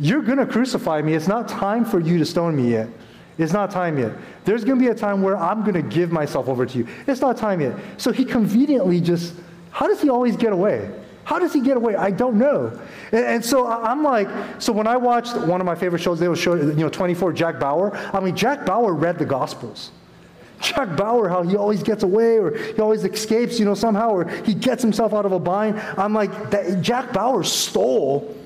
[0.00, 1.14] you're going to crucify me.
[1.14, 2.88] It's not time for you to stone me yet.
[3.36, 4.12] It's not time yet.
[4.44, 6.86] There's going to be a time where I'm going to give myself over to you.
[7.06, 7.76] It's not time yet.
[7.96, 9.34] So he conveniently just,
[9.70, 10.90] how does he always get away?
[11.24, 11.96] How does he get away?
[11.96, 12.78] I don't know.
[13.10, 16.28] And, and, so I'm like, so when I watched one of my favorite shows, they
[16.28, 17.96] would show, you know, 24 Jack Bauer.
[18.12, 19.90] I mean, Jack Bauer read the Gospels.
[20.60, 24.28] Jack Bauer, how he always gets away or he always escapes, you know, somehow, or
[24.44, 25.80] he gets himself out of a bind.
[25.96, 28.36] I'm like, that, Jack Bauer stole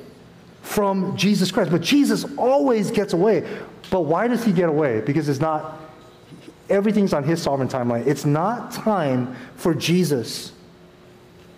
[0.62, 3.46] from Jesus Christ, but Jesus always gets away.
[3.90, 5.00] But why does he get away?
[5.00, 5.80] Because it's not,
[6.68, 8.06] everything's on his sovereign timeline.
[8.06, 10.52] It's not time for Jesus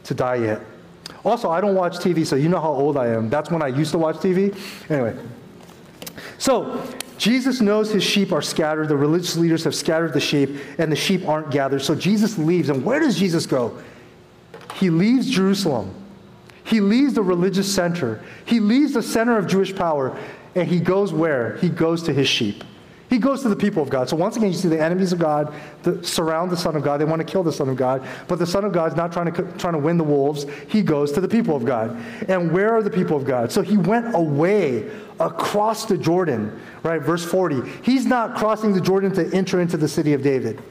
[0.05, 0.63] to die yet.
[1.25, 3.29] Also, I don't watch TV, so you know how old I am.
[3.29, 4.57] That's when I used to watch TV.
[4.91, 5.17] Anyway.
[6.39, 6.83] So,
[7.19, 8.89] Jesus knows his sheep are scattered.
[8.89, 11.83] The religious leaders have scattered the sheep, and the sheep aren't gathered.
[11.83, 12.71] So, Jesus leaves.
[12.71, 13.79] And where does Jesus go?
[14.77, 15.95] He leaves Jerusalem.
[16.65, 18.23] He leaves the religious center.
[18.47, 20.17] He leaves the center of Jewish power,
[20.55, 21.57] and he goes where?
[21.59, 22.65] He goes to his sheep.
[23.11, 24.09] He goes to the people of God.
[24.09, 25.53] So once again, you see the enemies of God
[26.03, 27.01] surround the Son of God.
[27.01, 28.07] They want to kill the Son of God.
[28.29, 30.47] But the Son of God is not trying to, trying to win the wolves.
[30.69, 32.01] He goes to the people of God.
[32.29, 33.51] And where are the people of God?
[33.51, 37.03] So he went away across the Jordan, right?
[37.03, 37.69] Verse 40.
[37.83, 40.63] He's not crossing the Jordan to enter into the city of David.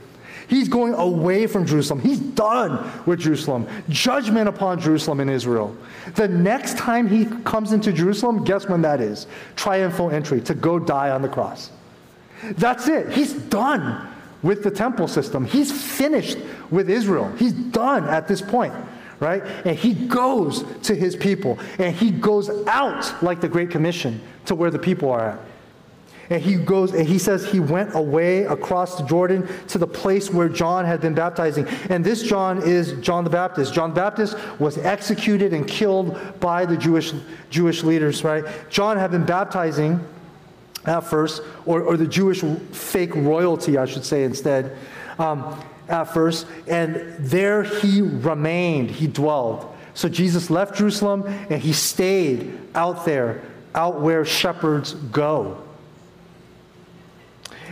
[0.47, 1.99] He's going away from Jerusalem.
[1.99, 3.67] He's done with Jerusalem.
[3.89, 5.75] Judgment upon Jerusalem and Israel.
[6.15, 9.28] The next time he comes into Jerusalem, guess when that is?
[9.58, 11.71] Triumphal entry, to go die on the cross.
[12.43, 13.12] That's it.
[13.12, 14.08] He's done
[14.41, 15.45] with the temple system.
[15.45, 16.38] He's finished
[16.69, 17.32] with Israel.
[17.38, 18.73] He's done at this point,
[19.19, 19.43] right?
[19.65, 24.56] And he goes to his people and he goes out like the Great Commission to
[24.56, 25.39] where the people are at.
[26.30, 30.30] And he goes and he says he went away across the Jordan to the place
[30.30, 31.67] where John had been baptizing.
[31.89, 33.73] And this John is John the Baptist.
[33.73, 37.13] John the Baptist was executed and killed by the Jewish,
[37.49, 38.45] Jewish leaders, right?
[38.69, 39.99] John had been baptizing
[40.86, 44.78] at first, or, or the Jewish fake royalty, I should say instead,
[45.18, 46.48] um, at first.
[46.68, 49.76] And there he remained, he dwelled.
[49.94, 53.42] So Jesus left Jerusalem and he stayed out there,
[53.76, 55.62] out where shepherds go.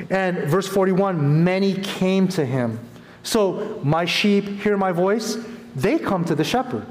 [0.09, 2.79] And verse 41 many came to him.
[3.23, 5.37] So, my sheep hear my voice,
[5.75, 6.85] they come to the shepherd.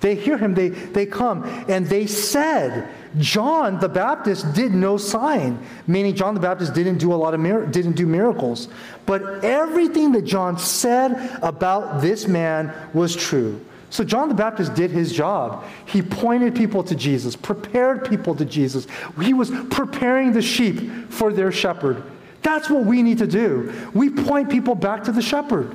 [0.00, 1.44] They hear him, they, they come.
[1.68, 7.12] And they said, John the Baptist did no sign, meaning John the Baptist didn't do
[7.12, 8.68] a lot of mir- didn't do miracles.
[9.06, 13.60] But everything that John said about this man was true.
[13.90, 15.64] So John the Baptist did his job.
[15.86, 18.86] He pointed people to Jesus, prepared people to Jesus.
[19.22, 22.02] He was preparing the sheep for their shepherd.
[22.42, 23.72] That's what we need to do.
[23.94, 25.74] We point people back to the shepherd.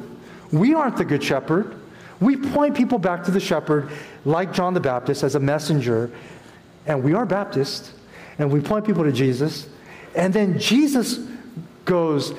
[0.51, 1.75] We aren't the good shepherd.
[2.19, 3.89] We point people back to the shepherd,
[4.25, 6.11] like John the Baptist, as a messenger.
[6.85, 7.93] And we are Baptists,
[8.39, 9.67] and we point people to Jesus.
[10.15, 11.19] And then Jesus
[11.85, 12.33] goes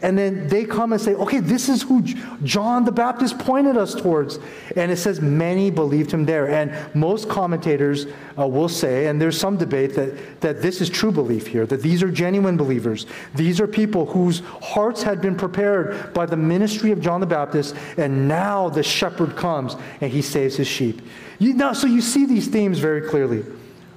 [0.00, 2.02] and then they come and say, okay, this is who
[2.44, 4.38] John the Baptist pointed us towards.
[4.76, 6.48] And it says many believed him there.
[6.48, 8.06] And most commentators
[8.38, 11.82] uh, will say, and there's some debate, that, that this is true belief here, that
[11.82, 13.06] these are genuine believers.
[13.34, 17.74] These are people whose hearts had been prepared by the ministry of John the Baptist,
[17.96, 21.02] and now the shepherd comes and he saves his sheep.
[21.40, 23.44] You, now, so you see these themes very clearly.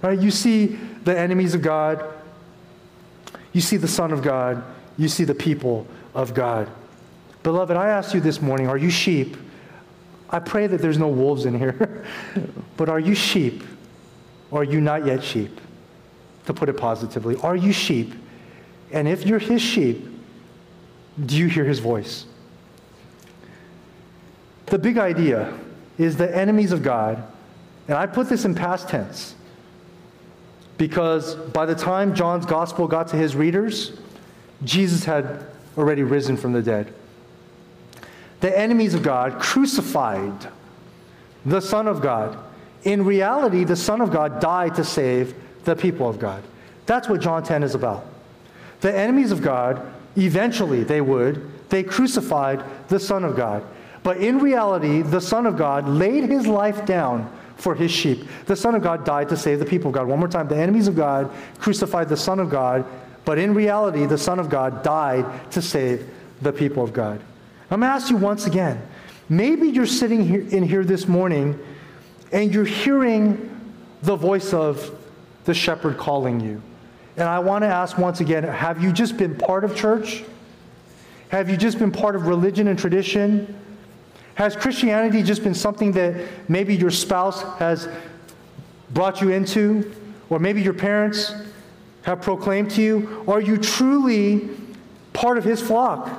[0.02, 0.20] Right?
[0.20, 2.04] You see the enemies of God,
[3.54, 4.64] you see the Son of God
[4.98, 6.70] you see the people of God.
[7.44, 9.36] Beloved, I ask you this morning are you sheep?
[10.30, 12.06] I pray that there's no wolves in here,
[12.78, 13.64] but are you sheep
[14.50, 15.60] or are you not yet sheep?
[16.46, 18.14] To put it positively, are you sheep?
[18.92, 20.08] And if you're his sheep,
[21.26, 22.26] do you hear his voice?
[24.68, 25.58] The big idea
[25.98, 27.24] is the enemies of God,
[27.88, 29.36] and I put this in past tense
[30.82, 33.94] because by the time John's gospel got to his readers,
[34.64, 35.46] Jesus had
[35.78, 36.92] already risen from the dead.
[38.40, 40.48] The enemies of God crucified
[41.46, 42.36] the Son of God.
[42.82, 46.42] In reality, the Son of God died to save the people of God.
[46.88, 48.04] That's what John 10 is about.
[48.80, 49.86] The enemies of God,
[50.18, 53.64] eventually they would, they crucified the Son of God.
[54.02, 57.32] But in reality, the Son of God laid his life down
[57.62, 58.28] for his sheep.
[58.46, 60.08] The Son of God died to save the people of God.
[60.08, 62.86] One more time, the enemies of God crucified the Son of God
[63.26, 66.10] but in reality, the Son of God died to save
[66.42, 67.22] the people of God.
[67.70, 68.82] I'm going to ask you once again
[69.30, 71.58] maybe you're sitting here, in here this morning
[72.34, 73.50] and you're hearing
[74.02, 74.98] the voice of
[75.46, 76.62] the shepherd calling you.
[77.16, 80.24] And I want to ask once again have you just been part of church?
[81.30, 83.61] Have you just been part of religion and tradition?
[84.36, 87.88] Has Christianity just been something that maybe your spouse has
[88.92, 89.94] brought you into?
[90.30, 91.34] Or maybe your parents?
[92.04, 93.24] have proclaimed to you?
[93.28, 94.50] Are you truly
[95.14, 96.10] part of his flock?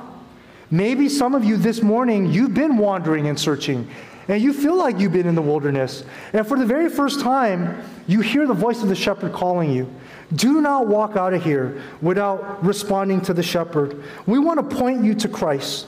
[0.71, 3.87] Maybe some of you this morning, you've been wandering and searching,
[4.27, 6.03] and you feel like you've been in the wilderness.
[6.31, 9.93] And for the very first time, you hear the voice of the shepherd calling you.
[10.35, 14.01] Do not walk out of here without responding to the shepherd.
[14.25, 15.85] We want to point you to Christ.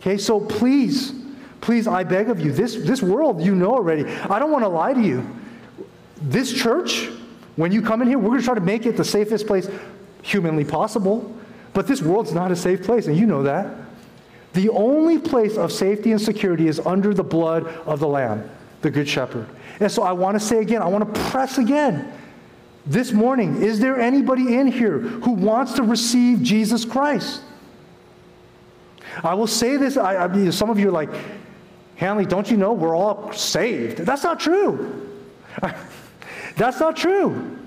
[0.00, 1.12] Okay, so please,
[1.66, 4.06] please, I beg of you, this, this world you know already.
[4.06, 5.28] I don't want to lie to you.
[6.22, 7.08] This church,
[7.56, 9.68] when you come in here, we're going to try to make it the safest place
[10.22, 11.34] humanly possible.
[11.72, 13.66] But this world's not a safe place, and you know that.
[14.52, 18.48] The only place of safety and security is under the blood of the Lamb,
[18.82, 19.48] the Good Shepherd.
[19.80, 22.12] And so I want to say again, I want to press again.
[22.86, 27.40] This morning, is there anybody in here who wants to receive Jesus Christ?
[29.24, 29.96] I will say this.
[29.96, 31.10] I, I some of you are like,
[31.96, 33.98] Hanley, don't you know we're all saved?
[33.98, 35.10] That's not true.
[36.56, 37.58] That's not true.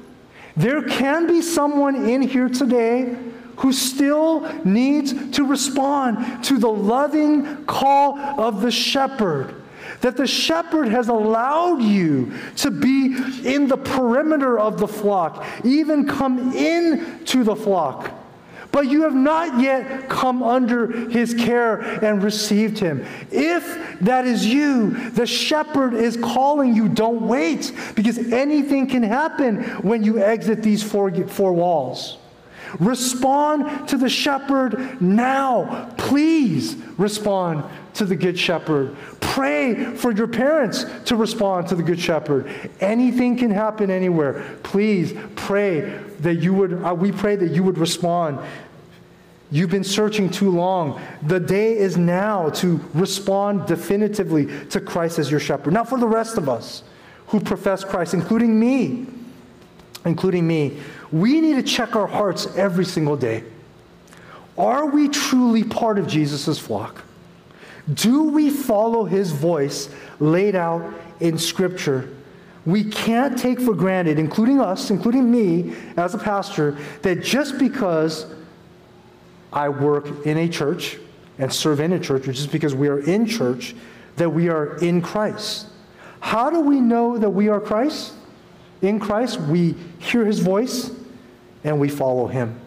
[0.55, 3.17] There can be someone in here today
[3.57, 9.55] who still needs to respond to the loving call of the shepherd.
[10.01, 16.07] That the shepherd has allowed you to be in the perimeter of the flock, even
[16.07, 18.11] come into the flock
[18.71, 23.05] but you have not yet come under his care and received him.
[23.31, 26.87] If that is you, the shepherd is calling you.
[26.87, 32.17] Don't wait, because anything can happen when you exit these four, four walls.
[32.79, 35.91] Respond to the shepherd now.
[35.97, 37.63] Please respond
[37.95, 38.95] to the good shepherd.
[39.19, 42.47] Pray for your parents to respond to the good shepherd.
[42.79, 44.57] Anything can happen anywhere.
[44.61, 48.39] Please pray that you would, uh, we pray that you would respond.
[49.51, 51.01] You've been searching too long.
[51.23, 55.73] The day is now to respond definitively to Christ as your shepherd.
[55.73, 56.83] Now, for the rest of us
[57.27, 59.07] who profess Christ, including me,
[60.05, 60.77] including me,
[61.11, 63.43] we need to check our hearts every single day.
[64.57, 67.03] Are we truly part of Jesus' flock?
[67.91, 69.89] Do we follow his voice
[70.19, 72.09] laid out in Scripture?
[72.69, 78.27] We can't take for granted, including us, including me as a pastor, that just because
[79.51, 80.97] I work in a church
[81.39, 83.75] and serve in a church, or just because we are in church,
[84.17, 85.65] that we are in Christ.
[86.19, 88.13] How do we know that we are Christ?
[88.83, 90.91] In Christ, we hear his voice
[91.63, 92.59] and we follow him.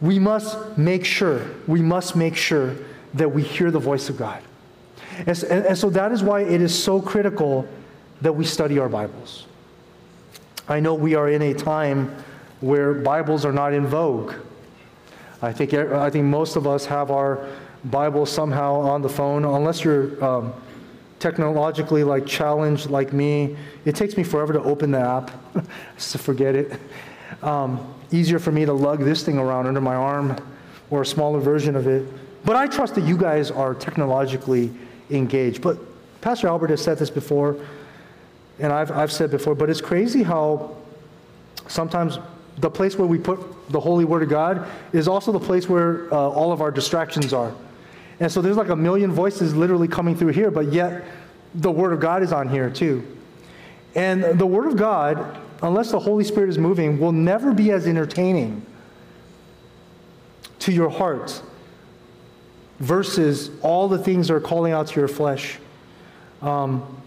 [0.00, 2.76] We must make sure, we must make sure
[3.12, 4.42] that we hear the voice of God.
[5.26, 7.68] And, and, and so that is why it is so critical
[8.20, 9.46] that we study our Bibles.
[10.68, 12.14] I know we are in a time
[12.60, 14.34] where Bibles are not in vogue.
[15.42, 17.46] I think, I think most of us have our
[17.84, 20.52] Bible somehow on the phone, unless you're um,
[21.18, 23.56] technologically like challenged like me.
[23.84, 25.30] It takes me forever to open the app,
[25.98, 26.78] to forget it.
[27.42, 30.36] Um, easier for me to lug this thing around under my arm
[30.90, 32.06] or a smaller version of it.
[32.44, 34.72] But I trust that you guys are technologically
[35.10, 35.62] engaged.
[35.62, 35.78] But
[36.20, 37.56] Pastor Albert has said this before,
[38.58, 40.76] and I've, I've said before, but it's crazy how
[41.68, 42.18] sometimes
[42.58, 43.40] the place where we put
[43.70, 47.32] the holy word of God is also the place where uh, all of our distractions
[47.32, 47.54] are.
[48.18, 51.04] And so there's like a million voices literally coming through here, but yet
[51.54, 53.16] the word of God is on here too.
[53.94, 57.86] And the word of God, unless the Holy Spirit is moving, will never be as
[57.86, 58.64] entertaining
[60.60, 61.42] to your heart
[62.80, 65.58] versus all the things that are calling out to your flesh.
[66.42, 67.00] Um,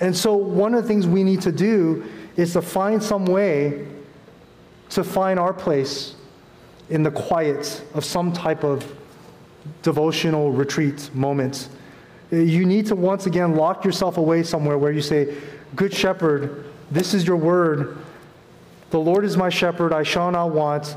[0.00, 2.04] and so, one of the things we need to do
[2.36, 3.86] is to find some way
[4.90, 6.14] to find our place
[6.88, 8.84] in the quiet of some type of
[9.82, 11.68] devotional retreat moment.
[12.30, 15.34] You need to once again lock yourself away somewhere where you say,
[15.76, 17.98] Good shepherd, this is your word.
[18.90, 20.96] The Lord is my shepherd, I shall not want.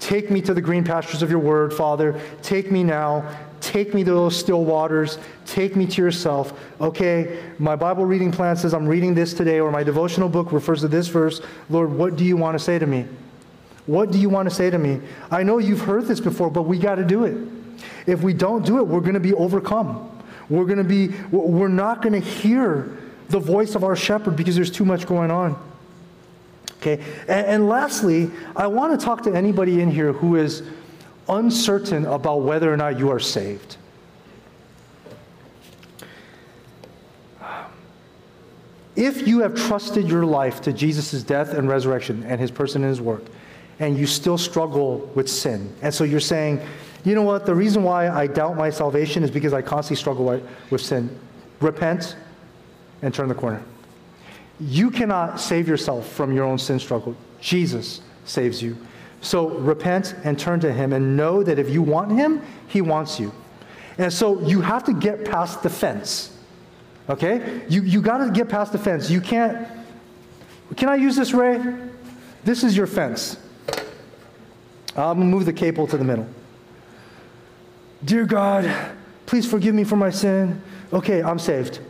[0.00, 2.20] Take me to the green pastures of your word, Father.
[2.42, 3.28] Take me now.
[3.60, 5.18] Take me to those still waters.
[5.46, 6.58] Take me to yourself.
[6.80, 10.82] Okay, my Bible reading plan says I'm reading this today, or my devotional book refers
[10.82, 11.40] to this verse.
[11.70, 13.06] Lord, what do you want to say to me?
[13.86, 15.00] What do you want to say to me?
[15.30, 17.36] I know you've heard this before, but we got to do it.
[18.06, 20.10] If we don't do it, we're going to be overcome.
[20.48, 22.96] We're going to be, we're not going to hear
[23.28, 25.60] the voice of our shepherd because there's too much going on.
[26.80, 30.62] Okay, and, and lastly, I want to talk to anybody in here who is
[31.28, 33.76] uncertain about whether or not you are saved.
[38.94, 42.88] If you have trusted your life to Jesus' death and resurrection and his person and
[42.88, 43.24] his work,
[43.78, 46.60] and you still struggle with sin, and so you're saying,
[47.04, 50.42] you know what, the reason why I doubt my salvation is because I constantly struggle
[50.70, 51.10] with sin.
[51.60, 52.16] Repent
[53.02, 53.62] and turn the corner.
[54.58, 57.16] You cannot save yourself from your own sin struggle.
[57.40, 58.76] Jesus saves you.
[59.20, 63.18] So repent and turn to Him and know that if you want Him, He wants
[63.20, 63.32] you.
[63.98, 66.36] And so you have to get past the fence.
[67.08, 67.62] Okay?
[67.68, 69.10] You, you got to get past the fence.
[69.10, 69.66] You can't.
[70.76, 71.62] Can I use this, Ray?
[72.44, 73.38] This is your fence.
[74.96, 76.26] I'm going to move the cable to the middle.
[78.04, 78.94] Dear God,
[79.26, 80.62] please forgive me for my sin.
[80.92, 81.80] Okay, I'm saved.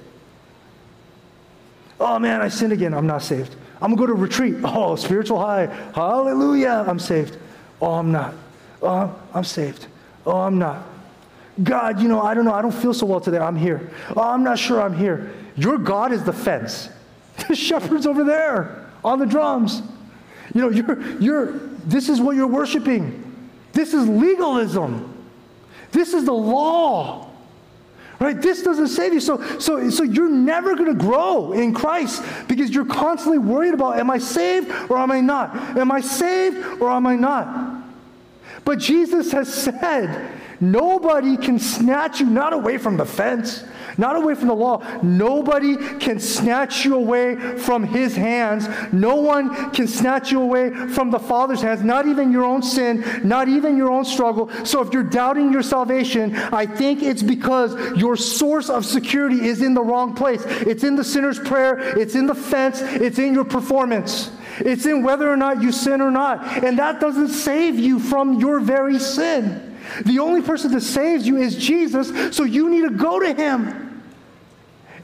[1.98, 2.94] Oh man, I sinned again.
[2.94, 3.54] I'm not saved.
[3.80, 4.56] I'm going to go to retreat.
[4.64, 5.66] Oh, spiritual high.
[5.94, 6.84] Hallelujah.
[6.86, 7.38] I'm saved.
[7.80, 8.34] Oh, I'm not.
[8.82, 9.86] Oh, I'm saved.
[10.24, 10.86] Oh, I'm not.
[11.62, 12.52] God, you know, I don't know.
[12.52, 13.38] I don't feel so well today.
[13.38, 13.90] I'm here.
[14.14, 15.32] Oh, I'm not sure I'm here.
[15.56, 16.88] Your God is the fence.
[17.48, 19.82] The shepherd's over there on the drums.
[20.54, 21.52] You know, you're, you're,
[21.84, 23.50] this is what you're worshiping.
[23.72, 25.12] This is legalism.
[25.92, 27.25] This is the law.
[28.18, 28.40] Right?
[28.40, 29.20] This doesn't save you.
[29.20, 33.98] So, so, so you're never going to grow in Christ because you're constantly worried about
[33.98, 35.54] am I saved or am I not?
[35.76, 37.84] Am I saved or am I not?
[38.64, 43.62] But Jesus has said, nobody can snatch you not away from the fence,
[43.98, 44.82] not away from the law.
[45.02, 48.68] Nobody can snatch you away from his hands.
[48.92, 53.04] No one can snatch you away from the Father's hands, not even your own sin,
[53.24, 54.50] not even your own struggle.
[54.64, 59.62] So if you're doubting your salvation, I think it's because your source of security is
[59.62, 60.42] in the wrong place.
[60.46, 64.30] It's in the sinner's prayer, it's in the fence, it's in your performance.
[64.58, 66.64] It's in whether or not you sin or not.
[66.64, 69.76] And that doesn't save you from your very sin.
[70.04, 73.85] The only person that saves you is Jesus, so you need to go to him.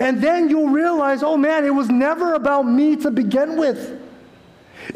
[0.03, 4.01] And then you'll realize, oh man, it was never about me to begin with.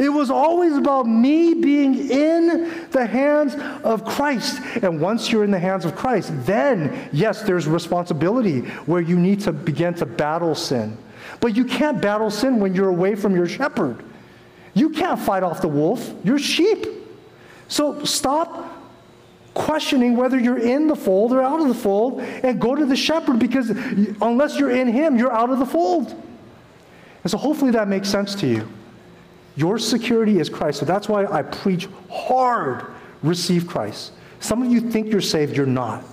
[0.01, 3.55] It was always about me being in the hands
[3.85, 4.61] of Christ.
[4.83, 9.39] And once you're in the hands of Christ, then, yes, there's responsibility where you need
[9.43, 10.99] to begin to battle sin.
[11.39, 14.03] But you can't battle sin when you're away from your shepherd.
[14.75, 16.85] You can't fight off the wolf, you're sheep.
[17.69, 18.76] So stop
[19.57, 22.95] questioning whether you're in the fold or out of the fold and go to the
[22.95, 23.71] shepherd because
[24.21, 26.11] unless you're in him, you're out of the fold.
[27.25, 28.69] And so hopefully that makes sense to you.
[29.57, 30.81] Your security is Christ.
[30.81, 32.87] So that's why I preach hard
[33.23, 34.13] receive Christ.
[34.41, 36.05] Some of you think you're saved, you're not.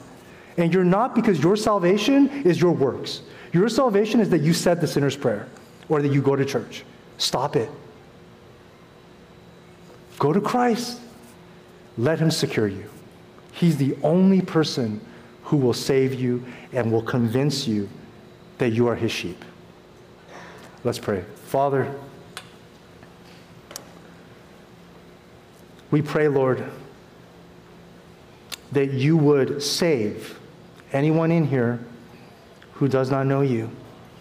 [0.58, 3.24] And you're not because your salvation is your works.
[3.52, 5.50] Your salvation is that you said the sinner's prayer
[5.90, 6.86] or that you go to church.
[7.18, 7.70] Stop it.
[10.18, 11.02] Go to Christ.
[11.98, 12.90] Let him secure you.
[13.54, 15.02] He's the only person
[15.44, 17.90] who will save you and will convince you
[18.58, 19.44] that you are his sheep.
[20.84, 21.24] Let's pray.
[21.46, 21.96] Father,
[25.94, 26.64] We pray, Lord,
[28.72, 30.40] that you would save
[30.92, 31.80] anyone in here
[32.74, 33.70] who does not know you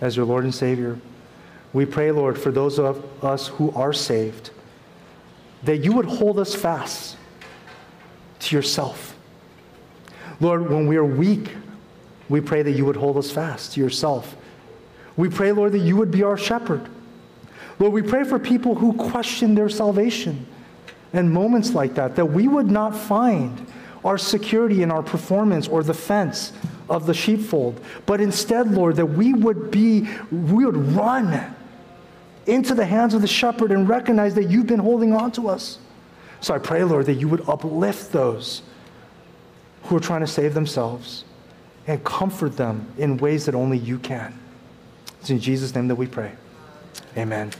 [0.02, 0.98] as your Lord and Savior.
[1.72, 4.50] We pray, Lord, for those of us who are saved,
[5.62, 7.16] that you would hold us fast
[8.40, 9.11] to yourself.
[10.40, 11.50] Lord, when we are weak,
[12.28, 14.36] we pray that you would hold us fast to yourself.
[15.16, 16.88] We pray, Lord, that you would be our shepherd.
[17.78, 20.46] Lord, we pray for people who question their salvation
[21.12, 23.66] and moments like that, that we would not find
[24.04, 26.52] our security in our performance or the fence
[26.88, 31.54] of the sheepfold, but instead, Lord, that we would be, we would run
[32.46, 35.78] into the hands of the shepherd and recognize that you've been holding on to us.
[36.40, 38.62] So I pray, Lord, that you would uplift those
[39.84, 41.24] who are trying to save themselves
[41.86, 44.38] and comfort them in ways that only you can.
[45.20, 46.32] It's in Jesus' name that we pray.
[47.16, 47.50] Amen.